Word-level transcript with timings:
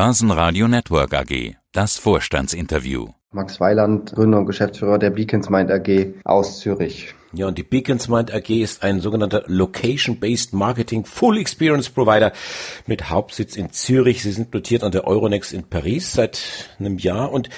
Börsenradio 0.00 0.68
Network 0.68 1.12
AG. 1.12 1.56
Das 1.72 1.98
Vorstandsinterview. 1.98 3.08
Max 3.32 3.58
Weiland, 3.58 4.12
Gründer 4.12 4.38
und 4.38 4.46
Geschäftsführer 4.46 4.96
der 4.96 5.10
Beacons 5.10 5.50
Mind 5.50 5.72
AG 5.72 6.14
aus 6.22 6.60
Zürich. 6.60 7.16
Ja, 7.32 7.48
und 7.48 7.58
die 7.58 7.64
Beacons 7.64 8.06
Mind 8.06 8.32
AG 8.32 8.48
ist 8.48 8.84
ein 8.84 9.00
sogenannter 9.00 9.42
Location-Based 9.48 10.52
Marketing 10.52 11.04
Full 11.04 11.38
Experience 11.38 11.90
Provider 11.90 12.30
mit 12.86 13.10
Hauptsitz 13.10 13.56
in 13.56 13.72
Zürich. 13.72 14.22
Sie 14.22 14.30
sind 14.30 14.54
notiert 14.54 14.84
an 14.84 14.92
der 14.92 15.04
Euronext 15.04 15.52
in 15.52 15.64
Paris 15.64 16.12
seit 16.12 16.38
einem 16.78 16.98
Jahr 16.98 17.32
und 17.32 17.50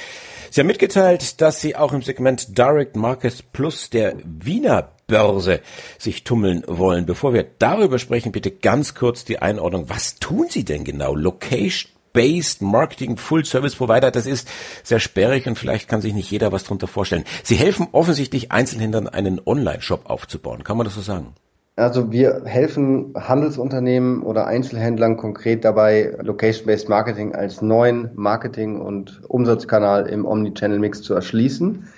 Sie 0.51 0.63
haben 0.63 0.69
mitgeteilt, 0.69 1.43
dass 1.43 1.61
Sie 1.61 1.77
auch 1.77 1.93
im 1.93 2.01
Segment 2.01 2.57
Direct 2.57 2.97
Markets 2.97 3.43
Plus 3.43 3.91
der 3.91 4.15
Wiener 4.25 4.93
Börse 5.07 5.61
sich 5.99 6.25
tummeln 6.25 6.65
wollen. 6.67 7.05
Bevor 7.05 7.35
wir 7.35 7.45
darüber 7.59 7.99
sprechen, 7.99 8.33
bitte 8.33 8.51
ganz 8.51 8.95
kurz 8.95 9.27
die 9.27 9.41
Einordnung. 9.41 9.91
Was 9.91 10.19
tun 10.21 10.47
Sie 10.49 10.65
denn 10.65 10.85
genau? 10.85 11.15
Location 11.15 12.00
Based 12.13 12.63
Marketing 12.63 13.17
Full 13.17 13.45
Service 13.45 13.77
Provider, 13.77 14.11
das 14.11 14.27
ist 14.27 14.49
sehr 14.83 15.01
sperrig 15.01 15.47
und 15.47 15.59
vielleicht 15.59 15.89
kann 15.89 16.01
sich 16.01 16.15
nicht 16.15 16.31
jeder 16.31 16.53
was 16.53 16.65
darunter 16.65 16.87
vorstellen. 16.87 17.25
Sie 17.43 17.57
helfen 17.57 17.89
offensichtlich 17.93 18.53
Einzelhändlern 18.53 19.09
einen 19.09 19.41
Online-Shop 19.45 20.09
aufzubauen. 20.09 20.65
Kann 20.65 20.77
man 20.77 20.85
das 20.85 20.95
so 20.95 21.01
sagen? 21.01 21.35
Also 21.77 22.13
wir 22.13 22.43
helfen 22.45 23.15
Handelsunternehmen 23.17 24.23
oder 24.23 24.47
Einzelhändlern 24.47 25.17
konkret 25.17 25.65
dabei, 25.65 26.15
Location-Based 26.21 26.91
Marketing 26.91 27.35
als 27.35 27.63
neuen 27.63 28.11
Marketing- 28.15 28.81
und 28.81 29.23
Umsatzkanal 29.29 30.07
im 30.07 30.27
Omnichannel-Mix 30.27 31.01
zu 31.01 31.15
erschließen. 31.15 31.89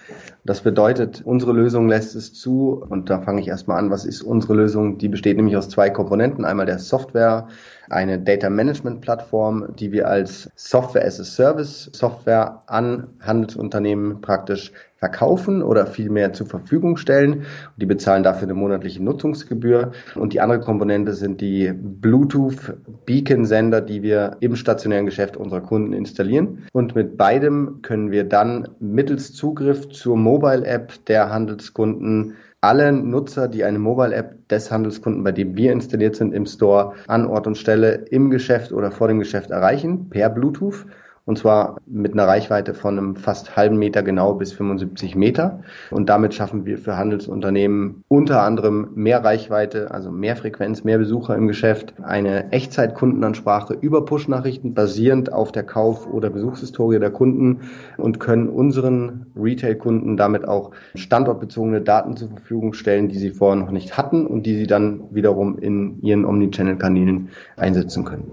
Das 0.44 0.62
bedeutet, 0.62 1.22
unsere 1.24 1.52
Lösung 1.52 1.88
lässt 1.88 2.16
es 2.16 2.34
zu, 2.34 2.84
und 2.88 3.10
da 3.10 3.20
fange 3.20 3.40
ich 3.40 3.46
erstmal 3.46 3.78
an, 3.78 3.90
was 3.90 4.04
ist 4.04 4.22
unsere 4.22 4.54
Lösung? 4.54 4.98
Die 4.98 5.08
besteht 5.08 5.36
nämlich 5.36 5.56
aus 5.56 5.68
zwei 5.68 5.88
Komponenten. 5.88 6.44
Einmal 6.44 6.66
der 6.66 6.80
Software, 6.80 7.46
eine 7.88 8.18
Data 8.18 8.50
Management 8.50 9.02
Plattform, 9.02 9.76
die 9.78 9.92
wir 9.92 10.08
als 10.08 10.50
Software 10.56 11.04
as 11.04 11.20
a 11.20 11.24
Service 11.24 11.90
Software 11.92 12.62
an 12.66 13.08
Handelsunternehmen 13.20 14.20
praktisch 14.20 14.72
verkaufen 15.02 15.64
oder 15.64 15.86
vielmehr 15.86 16.32
zur 16.32 16.46
Verfügung 16.46 16.96
stellen. 16.96 17.42
Die 17.76 17.86
bezahlen 17.86 18.22
dafür 18.22 18.44
eine 18.44 18.54
monatliche 18.54 19.02
Nutzungsgebühr. 19.02 19.90
Und 20.14 20.32
die 20.32 20.40
andere 20.40 20.60
Komponente 20.60 21.12
sind 21.14 21.40
die 21.40 21.72
Bluetooth 21.72 22.76
Beacon 23.04 23.44
Sender, 23.44 23.80
die 23.80 24.02
wir 24.02 24.36
im 24.38 24.54
stationären 24.54 25.06
Geschäft 25.06 25.36
unserer 25.36 25.60
Kunden 25.60 25.92
installieren. 25.92 26.66
Und 26.72 26.94
mit 26.94 27.16
beidem 27.16 27.80
können 27.82 28.12
wir 28.12 28.22
dann 28.22 28.68
mittels 28.78 29.32
Zugriff 29.32 29.88
zur 29.88 30.16
Mobile 30.32 30.64
App 30.64 31.04
der 31.08 31.28
Handelskunden. 31.28 32.36
Alle 32.62 32.90
Nutzer, 32.90 33.48
die 33.48 33.64
eine 33.64 33.78
Mobile-App 33.78 34.48
des 34.48 34.72
Handelskunden, 34.72 35.22
bei 35.24 35.32
dem 35.32 35.56
wir 35.56 35.72
installiert 35.72 36.16
sind, 36.16 36.32
im 36.32 36.46
Store 36.46 36.94
an 37.06 37.26
Ort 37.26 37.46
und 37.46 37.58
Stelle 37.58 38.06
im 38.08 38.30
Geschäft 38.30 38.72
oder 38.72 38.90
vor 38.90 39.08
dem 39.08 39.18
Geschäft 39.18 39.50
erreichen 39.50 40.08
per 40.08 40.30
Bluetooth 40.30 40.86
und 41.24 41.38
zwar 41.38 41.76
mit 41.86 42.12
einer 42.12 42.26
Reichweite 42.26 42.74
von 42.74 42.98
einem 42.98 43.16
fast 43.16 43.56
halben 43.56 43.76
Meter 43.76 44.02
genau 44.02 44.34
bis 44.34 44.52
75 44.52 45.14
Meter. 45.14 45.60
Und 45.90 46.08
damit 46.08 46.34
schaffen 46.34 46.66
wir 46.66 46.78
für 46.78 46.96
Handelsunternehmen 46.96 48.02
unter 48.08 48.42
anderem 48.42 48.88
mehr 48.94 49.24
Reichweite, 49.24 49.92
also 49.92 50.10
mehr 50.10 50.34
Frequenz, 50.34 50.82
mehr 50.82 50.98
Besucher 50.98 51.36
im 51.36 51.46
Geschäft, 51.46 51.94
eine 52.02 52.50
Echtzeitkundenansprache 52.50 53.74
über 53.74 54.04
Push-Nachrichten 54.04 54.74
basierend 54.74 55.32
auf 55.32 55.52
der 55.52 55.62
Kauf- 55.62 56.08
oder 56.12 56.28
Besuchshistorie 56.28 56.98
der 56.98 57.10
Kunden 57.10 57.60
und 57.98 58.18
können 58.18 58.48
unseren 58.48 59.26
Retail-Kunden 59.36 60.16
damit 60.16 60.48
auch 60.48 60.72
standortbezogene 60.96 61.82
Daten 61.82 62.16
zur 62.16 62.30
Verfügung 62.30 62.72
stellen, 62.72 63.08
die 63.08 63.18
sie 63.18 63.30
vorher 63.30 63.62
noch 63.62 63.70
nicht 63.70 63.96
hatten 63.96 64.26
und 64.26 64.44
die 64.44 64.56
sie 64.56 64.66
dann 64.66 65.04
wiederum 65.12 65.58
in 65.58 66.02
ihren 66.02 66.24
Omnichannel-Kanälen 66.24 67.28
einsetzen 67.56 68.04
können. 68.04 68.32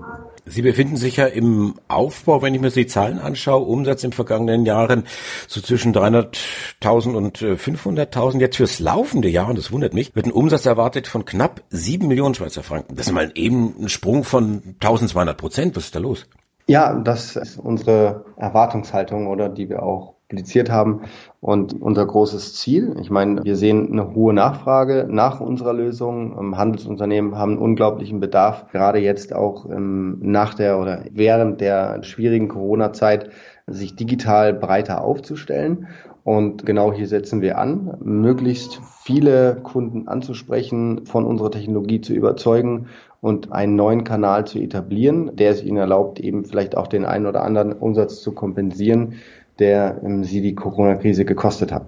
Sie 0.49 0.61
befinden 0.61 0.97
sich 0.97 1.17
ja 1.17 1.27
im 1.27 1.75
Aufbau, 1.87 2.41
wenn 2.41 2.55
ich 2.55 2.61
mir 2.61 2.71
die 2.71 2.87
Zahlen 2.87 3.19
anschaue, 3.19 3.65
Umsatz 3.65 4.03
in 4.03 4.11
vergangenen 4.11 4.65
Jahren 4.65 5.03
so 5.47 5.61
zwischen 5.61 5.93
300.000 5.93 7.13
und 7.13 7.37
500.000. 7.37 8.37
Äh, 8.37 8.39
Jetzt 8.39 8.57
fürs 8.57 8.79
laufende 8.79 9.29
Jahr, 9.29 9.49
und 9.49 9.57
das 9.57 9.71
wundert 9.71 9.93
mich, 9.93 10.15
wird 10.15 10.25
ein 10.25 10.31
Umsatz 10.31 10.65
erwartet 10.65 11.07
von 11.07 11.25
knapp 11.25 11.61
7 11.69 12.07
Millionen 12.07 12.35
Schweizer 12.35 12.63
Franken. 12.63 12.95
Das 12.95 13.07
ist 13.07 13.13
mal 13.13 13.31
eben 13.35 13.75
ein 13.79 13.89
Sprung 13.89 14.23
von 14.23 14.75
1200 14.81 15.37
Prozent. 15.37 15.75
Was 15.75 15.85
ist 15.85 15.95
da 15.95 15.99
los? 15.99 16.25
Ja, 16.67 16.93
das 16.93 17.35
ist 17.35 17.57
unsere 17.57 18.25
Erwartungshaltung 18.37 19.27
oder 19.27 19.49
die 19.49 19.69
wir 19.69 19.83
auch 19.83 20.18
publiziert 20.29 20.69
haben. 20.69 21.01
Und 21.41 21.81
unser 21.81 22.05
großes 22.05 22.55
Ziel, 22.55 22.95
ich 23.01 23.09
meine, 23.09 23.43
wir 23.43 23.55
sehen 23.55 23.91
eine 23.91 24.13
hohe 24.13 24.33
Nachfrage 24.33 25.07
nach 25.09 25.39
unserer 25.41 25.73
Lösung. 25.73 26.37
Ähm, 26.39 26.57
Handelsunternehmen 26.57 27.35
haben 27.35 27.53
einen 27.53 27.61
unglaublichen 27.61 28.19
Bedarf, 28.19 28.67
gerade 28.71 28.99
jetzt 28.99 29.33
auch 29.33 29.69
ähm, 29.69 30.19
nach 30.21 30.53
der 30.53 30.79
oder 30.79 31.03
während 31.11 31.61
der 31.61 32.03
schwierigen 32.03 32.47
Corona-Zeit, 32.47 33.29
sich 33.65 33.95
digital 33.95 34.53
breiter 34.53 35.03
aufzustellen. 35.03 35.87
Und 36.23 36.65
genau 36.65 36.91
hier 36.93 37.07
setzen 37.07 37.41
wir 37.41 37.57
an, 37.57 37.97
möglichst 38.03 38.81
viele 39.01 39.57
Kunden 39.63 40.07
anzusprechen, 40.07 41.05
von 41.05 41.25
unserer 41.25 41.49
Technologie 41.49 42.01
zu 42.01 42.13
überzeugen 42.13 42.87
und 43.21 43.51
einen 43.51 43.75
neuen 43.75 44.03
Kanal 44.03 44.45
zu 44.45 44.59
etablieren, 44.59 45.35
der 45.35 45.51
es 45.51 45.63
ihnen 45.63 45.77
erlaubt, 45.77 46.19
eben 46.19 46.45
vielleicht 46.45 46.77
auch 46.77 46.87
den 46.87 47.05
einen 47.05 47.25
oder 47.25 47.43
anderen 47.43 47.73
Umsatz 47.73 48.21
zu 48.21 48.33
kompensieren, 48.33 49.15
der 49.59 50.01
ähm, 50.03 50.23
sie 50.23 50.41
die 50.41 50.55
Corona-Krise 50.55 51.25
gekostet 51.25 51.71
hat. 51.71 51.87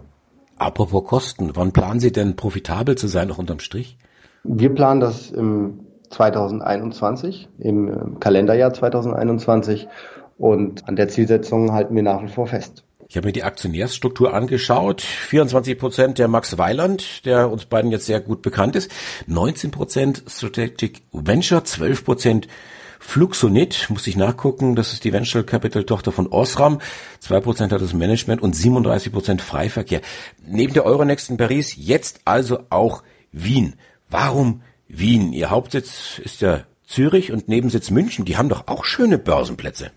Apropos 0.57 1.03
Kosten, 1.05 1.51
wann 1.55 1.71
planen 1.71 1.99
Sie 1.99 2.11
denn 2.11 2.35
profitabel 2.35 2.95
zu 2.95 3.07
sein, 3.07 3.27
noch 3.27 3.39
unterm 3.39 3.59
Strich? 3.59 3.97
Wir 4.43 4.73
planen 4.73 4.99
das 4.99 5.31
im 5.31 5.79
2021, 6.09 7.49
im 7.59 7.87
ähm, 7.87 8.19
Kalenderjahr 8.19 8.73
2021 8.73 9.87
und 10.37 10.87
an 10.87 10.95
der 10.95 11.07
Zielsetzung 11.07 11.71
halten 11.71 11.95
wir 11.95 12.03
nach 12.03 12.21
wie 12.23 12.27
vor 12.27 12.47
fest. 12.47 12.83
Ich 13.07 13.17
habe 13.17 13.27
mir 13.27 13.33
die 13.33 13.43
Aktionärsstruktur 13.43 14.33
angeschaut. 14.33 15.01
24 15.01 15.77
Prozent 15.77 16.17
der 16.17 16.29
Max 16.29 16.57
Weiland, 16.57 17.25
der 17.25 17.51
uns 17.51 17.65
beiden 17.65 17.91
jetzt 17.91 18.05
sehr 18.05 18.21
gut 18.21 18.41
bekannt 18.41 18.75
ist. 18.77 18.89
19 19.27 19.69
Prozent 19.69 20.23
Strategic 20.27 21.01
Venture, 21.11 21.63
12 21.63 22.05
Prozent 22.05 22.47
Fluxonit, 23.03 23.87
muss 23.89 24.07
ich 24.07 24.15
nachgucken, 24.15 24.75
das 24.75 24.93
ist 24.93 25.03
die 25.03 25.11
Venture 25.11 25.43
Capital 25.43 25.83
Tochter 25.83 26.11
von 26.11 26.27
Osram. 26.27 26.79
2% 27.21 27.71
hat 27.71 27.81
das 27.81 27.93
Management 27.93 28.41
und 28.41 28.55
37% 28.55 29.41
Freiverkehr. 29.41 30.01
Neben 30.45 30.73
der 30.73 30.85
Euronext 30.85 31.29
in 31.29 31.35
Paris 31.35 31.75
jetzt 31.75 32.21
also 32.25 32.59
auch 32.69 33.03
Wien. 33.31 33.73
Warum 34.09 34.61
Wien? 34.87 35.33
Ihr 35.33 35.49
Hauptsitz 35.49 36.19
ist 36.23 36.41
ja 36.41 36.61
Zürich 36.85 37.31
und 37.31 37.49
Nebensitz 37.49 37.89
München. 37.89 38.23
Die 38.23 38.37
haben 38.37 38.49
doch 38.49 38.67
auch 38.67 38.85
schöne 38.85 39.17
Börsenplätze. 39.17 39.91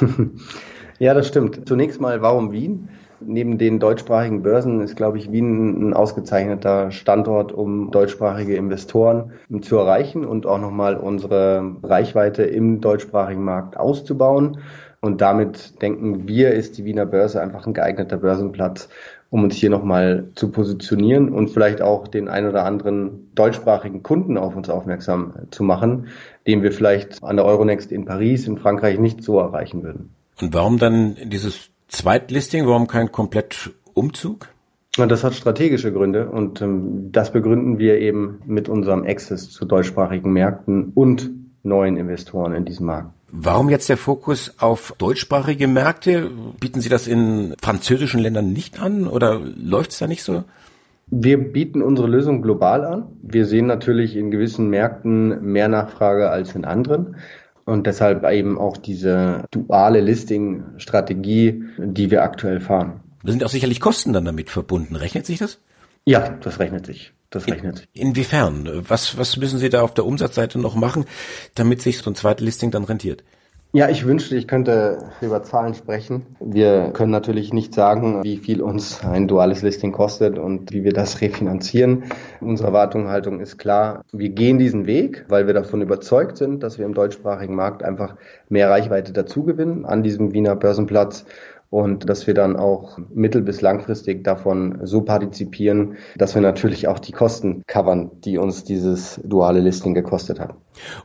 ja, 0.98 1.14
das 1.14 1.26
stimmt. 1.26 1.68
Zunächst 1.68 2.00
mal, 2.00 2.22
warum 2.22 2.52
Wien? 2.52 2.88
Neben 3.20 3.58
den 3.58 3.80
deutschsprachigen 3.80 4.42
Börsen 4.42 4.80
ist, 4.80 4.96
glaube 4.96 5.18
ich, 5.18 5.32
Wien 5.32 5.88
ein 5.88 5.94
ausgezeichneter 5.94 6.90
Standort, 6.90 7.52
um 7.52 7.90
deutschsprachige 7.90 8.54
Investoren 8.54 9.32
zu 9.60 9.76
erreichen 9.76 10.24
und 10.24 10.46
auch 10.46 10.58
nochmal 10.58 10.96
unsere 10.96 11.76
Reichweite 11.82 12.44
im 12.44 12.80
deutschsprachigen 12.80 13.42
Markt 13.42 13.76
auszubauen. 13.76 14.58
Und 15.00 15.20
damit 15.20 15.80
denken 15.80 16.26
wir, 16.26 16.52
ist 16.52 16.78
die 16.78 16.84
Wiener 16.84 17.06
Börse 17.06 17.40
einfach 17.40 17.66
ein 17.66 17.74
geeigneter 17.74 18.16
Börsenplatz, 18.16 18.88
um 19.30 19.44
uns 19.44 19.54
hier 19.54 19.70
nochmal 19.70 20.28
zu 20.34 20.50
positionieren 20.50 21.28
und 21.28 21.50
vielleicht 21.50 21.82
auch 21.82 22.08
den 22.08 22.28
ein 22.28 22.48
oder 22.48 22.64
anderen 22.64 23.30
deutschsprachigen 23.34 24.02
Kunden 24.02 24.38
auf 24.38 24.56
uns 24.56 24.70
aufmerksam 24.70 25.34
zu 25.50 25.62
machen, 25.62 26.08
den 26.46 26.62
wir 26.62 26.72
vielleicht 26.72 27.22
an 27.22 27.36
der 27.36 27.44
Euronext 27.44 27.92
in 27.92 28.06
Paris, 28.06 28.48
in 28.48 28.58
Frankreich 28.58 28.98
nicht 28.98 29.22
so 29.22 29.38
erreichen 29.38 29.82
würden. 29.82 30.10
Und 30.40 30.54
warum 30.54 30.78
dann 30.78 31.16
dieses 31.26 31.70
Zweitlisting, 31.88 32.66
warum 32.66 32.86
kein 32.86 33.10
Komplettumzug? 33.10 34.48
Das 34.96 35.22
hat 35.22 35.34
strategische 35.34 35.92
Gründe 35.92 36.28
und 36.28 36.60
ähm, 36.60 37.12
das 37.12 37.32
begründen 37.32 37.78
wir 37.78 37.98
eben 37.98 38.40
mit 38.46 38.68
unserem 38.68 39.04
Access 39.04 39.50
zu 39.50 39.64
deutschsprachigen 39.64 40.32
Märkten 40.32 40.92
und 40.94 41.30
neuen 41.62 41.96
Investoren 41.96 42.52
in 42.52 42.64
diesem 42.64 42.86
Markt. 42.86 43.12
Warum 43.30 43.68
jetzt 43.68 43.88
der 43.88 43.98
Fokus 43.98 44.54
auf 44.58 44.94
deutschsprachige 44.98 45.68
Märkte? 45.68 46.30
Bieten 46.58 46.80
Sie 46.80 46.88
das 46.88 47.06
in 47.06 47.54
französischen 47.60 48.20
Ländern 48.20 48.52
nicht 48.52 48.80
an 48.80 49.06
oder 49.06 49.38
läuft 49.38 49.92
es 49.92 49.98
da 49.98 50.06
nicht 50.06 50.22
so? 50.22 50.44
Wir 51.10 51.38
bieten 51.38 51.82
unsere 51.82 52.08
Lösung 52.08 52.42
global 52.42 52.84
an. 52.84 53.06
Wir 53.22 53.46
sehen 53.46 53.66
natürlich 53.66 54.16
in 54.16 54.30
gewissen 54.30 54.68
Märkten 54.68 55.42
mehr 55.52 55.68
Nachfrage 55.68 56.30
als 56.30 56.54
in 56.54 56.64
anderen. 56.64 57.16
Und 57.68 57.86
deshalb 57.86 58.24
eben 58.24 58.56
auch 58.56 58.78
diese 58.78 59.44
duale 59.50 60.00
Listing-Strategie, 60.00 61.64
die 61.76 62.10
wir 62.10 62.22
aktuell 62.22 62.60
fahren. 62.60 63.00
Da 63.22 63.30
sind 63.30 63.44
auch 63.44 63.50
sicherlich 63.50 63.78
Kosten 63.78 64.14
dann 64.14 64.24
damit 64.24 64.48
verbunden. 64.48 64.96
Rechnet 64.96 65.26
sich 65.26 65.38
das? 65.38 65.58
Ja, 66.06 66.30
das 66.30 66.60
rechnet 66.60 66.86
sich. 66.86 67.12
Das 67.28 67.46
rechnet 67.46 67.76
sich. 67.76 67.88
Inwiefern? 67.92 68.86
Was, 68.88 69.18
was 69.18 69.36
müssen 69.36 69.58
Sie 69.58 69.68
da 69.68 69.82
auf 69.82 69.92
der 69.92 70.06
Umsatzseite 70.06 70.58
noch 70.58 70.76
machen, 70.76 71.04
damit 71.56 71.82
sich 71.82 71.98
so 71.98 72.10
ein 72.10 72.14
zweites 72.14 72.42
Listing 72.42 72.70
dann 72.70 72.84
rentiert? 72.84 73.22
Ja, 73.72 73.90
ich 73.90 74.06
wünschte, 74.06 74.34
ich 74.34 74.48
könnte 74.48 75.10
über 75.20 75.42
Zahlen 75.42 75.74
sprechen. 75.74 76.24
Wir 76.40 76.90
können 76.94 77.12
natürlich 77.12 77.52
nicht 77.52 77.74
sagen, 77.74 78.24
wie 78.24 78.38
viel 78.38 78.62
uns 78.62 79.04
ein 79.04 79.28
duales 79.28 79.60
Listing 79.60 79.92
kostet 79.92 80.38
und 80.38 80.72
wie 80.72 80.84
wir 80.84 80.94
das 80.94 81.20
refinanzieren. 81.20 82.04
Unsere 82.40 82.68
Erwartungshaltung 82.68 83.40
ist 83.40 83.58
klar, 83.58 84.04
wir 84.10 84.30
gehen 84.30 84.58
diesen 84.58 84.86
Weg, 84.86 85.26
weil 85.28 85.46
wir 85.46 85.52
davon 85.52 85.82
überzeugt 85.82 86.38
sind, 86.38 86.62
dass 86.62 86.78
wir 86.78 86.86
im 86.86 86.94
deutschsprachigen 86.94 87.54
Markt 87.54 87.82
einfach 87.82 88.16
mehr 88.48 88.70
Reichweite 88.70 89.12
dazugewinnen 89.12 89.84
an 89.84 90.02
diesem 90.02 90.32
Wiener 90.32 90.56
Börsenplatz 90.56 91.26
und 91.70 92.08
dass 92.08 92.26
wir 92.26 92.34
dann 92.34 92.56
auch 92.56 92.98
mittel- 93.12 93.42
bis 93.42 93.60
langfristig 93.60 94.24
davon 94.24 94.80
so 94.84 95.02
partizipieren, 95.02 95.96
dass 96.16 96.34
wir 96.34 96.42
natürlich 96.42 96.88
auch 96.88 96.98
die 96.98 97.12
Kosten 97.12 97.62
covern, 97.66 98.10
die 98.24 98.38
uns 98.38 98.64
dieses 98.64 99.20
duale 99.24 99.60
Listing 99.60 99.94
gekostet 99.94 100.40
hat. 100.40 100.54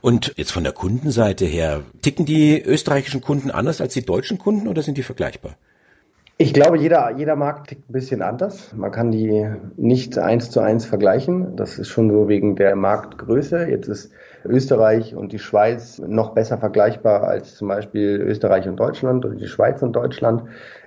Und 0.00 0.32
jetzt 0.36 0.52
von 0.52 0.64
der 0.64 0.72
Kundenseite 0.72 1.44
her, 1.44 1.82
ticken 2.02 2.24
die 2.24 2.62
österreichischen 2.62 3.20
Kunden 3.20 3.50
anders 3.50 3.80
als 3.80 3.94
die 3.94 4.04
deutschen 4.04 4.38
Kunden 4.38 4.68
oder 4.68 4.82
sind 4.82 4.96
die 4.96 5.02
vergleichbar? 5.02 5.56
Ich 6.44 6.52
glaube, 6.52 6.76
jeder, 6.76 7.10
jeder 7.16 7.36
Markt 7.36 7.68
tickt 7.68 7.88
ein 7.88 7.94
bisschen 7.94 8.20
anders. 8.20 8.74
Man 8.74 8.90
kann 8.90 9.10
die 9.10 9.48
nicht 9.78 10.18
eins 10.18 10.50
zu 10.50 10.60
eins 10.60 10.84
vergleichen. 10.84 11.56
Das 11.56 11.78
ist 11.78 11.88
schon 11.88 12.10
so 12.10 12.28
wegen 12.28 12.54
der 12.54 12.76
Marktgröße. 12.76 13.66
Jetzt 13.70 13.88
ist 13.88 14.12
Österreich 14.44 15.16
und 15.16 15.32
die 15.32 15.38
Schweiz 15.38 15.98
noch 16.00 16.34
besser 16.34 16.58
vergleichbar 16.58 17.22
als 17.24 17.54
zum 17.54 17.68
Beispiel 17.68 18.20
Österreich 18.20 18.68
und 18.68 18.76
Deutschland 18.76 19.24
oder 19.24 19.36
die 19.36 19.46
Schweiz 19.46 19.80
und 19.80 19.94
Deutschland. 19.94 20.42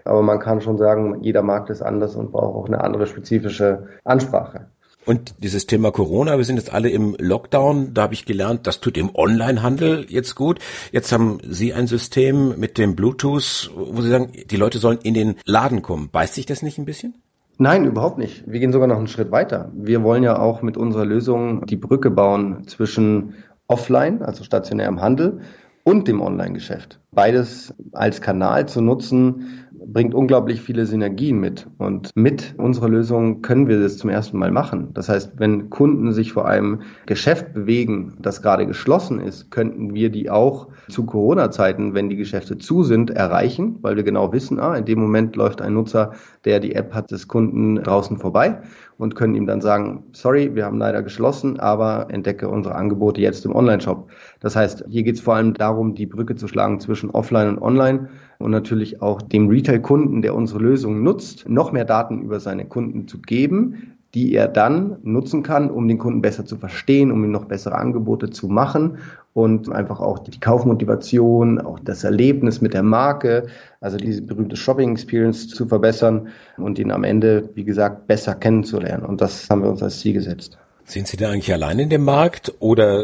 Aber 0.05 0.21
man 0.21 0.37
kann 0.39 0.61
schon 0.61 0.77
sagen, 0.77 1.23
jeder 1.23 1.41
Markt 1.41 1.71
ist 1.71 1.81
anders 1.81 2.15
und 2.15 2.33
braucht 2.33 2.55
auch 2.55 2.67
eine 2.67 2.81
andere 2.81 3.07
spezifische 3.07 3.87
Ansprache. 4.03 4.67
Und 5.07 5.35
dieses 5.41 5.67
Thema 5.67 5.91
Corona, 5.91 6.37
wir 6.37 6.43
sind 6.43 6.57
jetzt 6.57 6.73
alle 6.73 6.89
im 6.89 7.15
Lockdown, 7.17 7.93
da 7.93 8.01
habe 8.03 8.13
ich 8.13 8.25
gelernt, 8.25 8.67
das 8.67 8.81
tut 8.81 8.97
im 8.97 9.09
Onlinehandel 9.15 10.05
jetzt 10.09 10.35
gut. 10.35 10.59
Jetzt 10.91 11.13
haben 11.13 11.37
Sie 11.49 11.73
ein 11.73 11.87
System 11.87 12.59
mit 12.59 12.77
dem 12.77 12.93
Bluetooth, 12.93 13.71
wo 13.73 14.01
Sie 14.01 14.09
sagen, 14.09 14.33
die 14.51 14.57
Leute 14.57 14.79
sollen 14.79 14.99
in 15.03 15.13
den 15.13 15.35
Laden 15.45 15.81
kommen. 15.81 16.09
Beißt 16.11 16.33
sich 16.33 16.45
das 16.45 16.61
nicht 16.61 16.77
ein 16.77 16.83
bisschen? 16.83 17.15
Nein, 17.57 17.85
überhaupt 17.85 18.17
nicht. 18.17 18.43
Wir 18.47 18.59
gehen 18.59 18.73
sogar 18.73 18.89
noch 18.89 18.97
einen 18.97 19.07
Schritt 19.07 19.31
weiter. 19.31 19.71
Wir 19.73 20.03
wollen 20.03 20.23
ja 20.23 20.39
auch 20.39 20.61
mit 20.61 20.75
unserer 20.75 21.05
Lösung 21.05 21.65
die 21.65 21.77
Brücke 21.77 22.11
bauen 22.11 22.67
zwischen 22.67 23.35
Offline, 23.67 24.21
also 24.21 24.43
stationärem 24.43 24.99
Handel, 24.99 25.39
und 25.85 26.09
dem 26.09 26.19
Online-Geschäft. 26.19 26.99
Beides 27.13 27.73
als 27.93 28.19
Kanal 28.19 28.67
zu 28.67 28.81
nutzen, 28.81 29.66
bringt 29.85 30.13
unglaublich 30.13 30.61
viele 30.61 30.85
Synergien 30.85 31.39
mit. 31.39 31.67
Und 31.77 32.09
mit 32.15 32.55
unserer 32.57 32.89
Lösung 32.89 33.41
können 33.41 33.67
wir 33.67 33.79
das 33.79 33.97
zum 33.97 34.09
ersten 34.09 34.37
Mal 34.37 34.51
machen. 34.51 34.89
Das 34.93 35.09
heißt, 35.09 35.33
wenn 35.37 35.69
Kunden 35.69 36.11
sich 36.11 36.33
vor 36.33 36.47
einem 36.47 36.81
Geschäft 37.05 37.53
bewegen, 37.53 38.17
das 38.19 38.41
gerade 38.41 38.65
geschlossen 38.65 39.19
ist, 39.19 39.51
könnten 39.51 39.93
wir 39.93 40.09
die 40.09 40.29
auch 40.29 40.67
zu 40.89 41.05
Corona-Zeiten, 41.05 41.93
wenn 41.93 42.09
die 42.09 42.15
Geschäfte 42.15 42.57
zu 42.57 42.83
sind, 42.83 43.11
erreichen, 43.11 43.77
weil 43.81 43.95
wir 43.95 44.03
genau 44.03 44.31
wissen, 44.31 44.59
ah, 44.59 44.75
in 44.75 44.85
dem 44.85 44.99
Moment 44.99 45.35
läuft 45.35 45.61
ein 45.61 45.73
Nutzer, 45.73 46.13
der 46.45 46.59
die 46.59 46.75
App 46.75 46.93
hat, 46.93 47.11
des 47.11 47.27
Kunden 47.27 47.75
draußen 47.75 48.17
vorbei 48.17 48.61
und 48.97 49.15
können 49.15 49.35
ihm 49.35 49.45
dann 49.45 49.61
sagen, 49.61 50.03
sorry, 50.13 50.55
wir 50.55 50.65
haben 50.65 50.79
leider 50.79 51.03
geschlossen, 51.03 51.59
aber 51.59 52.07
entdecke 52.09 52.49
unsere 52.49 52.75
Angebote 52.75 53.21
jetzt 53.21 53.45
im 53.45 53.55
Online-Shop. 53.55 54.09
Das 54.39 54.55
heißt, 54.55 54.85
hier 54.89 55.03
geht 55.03 55.15
es 55.15 55.21
vor 55.21 55.35
allem 55.35 55.53
darum, 55.53 55.93
die 55.95 56.05
Brücke 56.05 56.35
zu 56.35 56.47
schlagen 56.47 56.79
zwischen 56.79 57.11
Offline 57.11 57.49
und 57.49 57.61
Online 57.61 58.09
und 58.39 58.51
natürlich 58.51 59.01
auch 59.01 59.21
dem 59.21 59.49
Retail-Kunden, 59.49 60.21
der 60.21 60.35
unsere 60.35 60.59
Lösung 60.59 61.03
nutzt, 61.03 61.47
noch 61.49 61.71
mehr 61.71 61.85
Daten 61.85 62.21
über 62.21 62.39
seine 62.39 62.65
Kunden 62.65 63.07
zu 63.07 63.19
geben, 63.19 63.97
die 64.13 64.33
er 64.33 64.47
dann 64.47 64.97
nutzen 65.03 65.43
kann, 65.43 65.69
um 65.69 65.87
den 65.87 65.97
Kunden 65.97 66.21
besser 66.21 66.45
zu 66.45 66.55
verstehen, 66.57 67.11
um 67.11 67.23
ihm 67.23 67.31
noch 67.31 67.45
bessere 67.45 67.75
Angebote 67.75 68.29
zu 68.29 68.47
machen 68.47 68.97
und 69.33 69.71
einfach 69.71 69.99
auch 69.99 70.19
die 70.19 70.39
Kaufmotivation, 70.39 71.59
auch 71.59 71.79
das 71.79 72.03
Erlebnis 72.03 72.61
mit 72.61 72.73
der 72.73 72.83
Marke, 72.83 73.47
also 73.81 73.97
diese 73.97 74.21
berühmte 74.21 74.55
Shopping 74.55 74.91
Experience 74.91 75.49
zu 75.49 75.67
verbessern 75.67 76.29
und 76.57 76.79
ihn 76.79 76.91
am 76.91 77.03
Ende, 77.03 77.49
wie 77.53 77.63
gesagt, 77.63 78.07
besser 78.07 78.33
kennenzulernen. 78.33 79.05
Und 79.05 79.21
das 79.21 79.49
haben 79.49 79.61
wir 79.61 79.69
uns 79.69 79.83
als 79.83 79.99
Ziel 79.99 80.13
gesetzt. 80.13 80.57
Sind 80.89 81.05
Sie 81.05 81.17
da 81.17 81.31
eigentlich 81.31 81.51
allein 81.51 81.79
in 81.79 81.89
dem 81.89 82.05
Markt 82.05 82.53
oder 82.59 83.03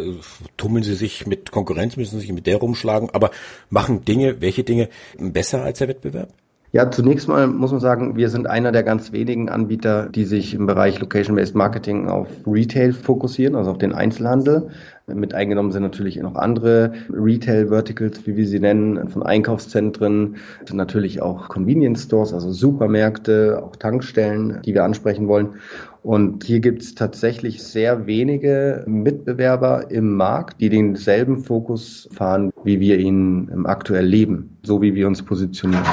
tummeln 0.56 0.86
Sie 0.86 0.94
sich 0.94 1.28
mit 1.28 1.52
Konkurrenz, 1.52 1.98
müssen 1.98 2.16
Sie 2.16 2.22
sich 2.22 2.32
mit 2.32 2.48
der 2.48 2.56
rumschlagen, 2.56 3.10
aber 3.12 3.30
machen 3.70 4.06
Dinge, 4.06 4.40
welche 4.40 4.64
Dinge 4.64 4.88
besser 5.20 5.64
als 5.64 5.80
der 5.80 5.90
Wettbewerb? 5.90 6.30
Ja, 6.72 6.90
zunächst 6.90 7.28
mal 7.28 7.46
muss 7.46 7.72
man 7.72 7.82
sagen, 7.82 8.16
wir 8.16 8.30
sind 8.30 8.48
einer 8.48 8.72
der 8.72 8.84
ganz 8.84 9.12
wenigen 9.12 9.50
Anbieter, 9.50 10.08
die 10.08 10.24
sich 10.24 10.54
im 10.54 10.66
Bereich 10.66 11.00
Location-Based 11.00 11.56
Marketing 11.56 12.08
auf 12.08 12.30
Retail 12.48 12.94
fokussieren, 12.94 13.56
also 13.56 13.70
auf 13.70 13.78
den 13.78 13.94
Einzelhandel. 13.94 14.70
Mit 15.06 15.34
eingenommen 15.34 15.74
sind 15.74 15.84
natürlich 15.84 16.16
noch 16.16 16.36
andere 16.36 16.94
Retail-Verticals, 17.12 18.26
wie 18.26 18.38
wir 18.38 18.48
sie 18.48 18.62
nennen, 18.62 19.10
von 19.10 19.22
Einkaufszentren, 19.24 20.38
natürlich 20.72 21.22
auch 21.22 21.50
Convenience 21.50 22.04
Stores, 22.04 22.34
also 22.34 22.50
Supermärkte, 22.52 23.62
auch 23.62 23.76
Tankstellen, 23.76 24.62
die 24.66 24.74
wir 24.74 24.86
ansprechen 24.86 25.28
wollen. 25.28 25.56
Und 26.04 26.44
hier 26.44 26.60
gibt 26.60 26.82
es 26.82 26.96
tatsächlich 26.96 27.64
sehr 27.64 28.06
wenige 28.06 28.84
Mitbewerber 28.86 29.90
im 29.90 30.16
Markt, 30.18 30.60
die 30.60 30.70
denselben 30.70 31.38
Fokus 31.38 32.10
fahren, 32.12 32.52
wie 32.66 32.82
wir 32.82 33.00
ihn 33.00 33.50
aktuell 33.66 34.06
leben, 34.06 34.58
so 34.64 34.82
wie 34.82 34.96
wir 34.96 35.08
uns 35.08 35.24
positionieren. 35.24 35.86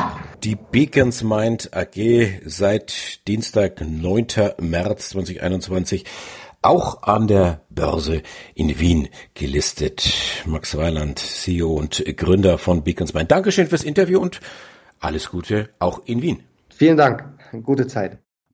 Die 0.42 0.56
Beacons 0.56 1.22
Mind 1.22 1.70
AG 1.72 2.40
seit 2.44 3.26
Dienstag, 3.28 3.80
9. 3.86 4.26
März 4.60 5.10
2021 5.10 6.04
auch 6.60 7.04
an 7.04 7.28
der 7.28 7.60
Börse 7.70 8.22
in 8.54 8.80
Wien 8.80 9.08
gelistet. 9.34 10.12
Max 10.44 10.76
Weiland, 10.76 11.20
CEO 11.20 11.72
und 11.72 12.04
Gründer 12.16 12.58
von 12.58 12.82
Beacons 12.82 13.14
Mind. 13.14 13.30
Dankeschön 13.30 13.68
fürs 13.68 13.84
Interview 13.84 14.18
und 14.18 14.40
alles 14.98 15.30
Gute 15.30 15.70
auch 15.78 16.02
in 16.04 16.20
Wien. 16.20 16.40
Vielen 16.68 16.96
Dank. 16.96 17.24
Gute 17.62 17.86
Zeit. 17.86 18.18